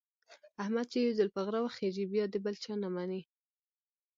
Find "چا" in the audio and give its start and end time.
2.63-2.73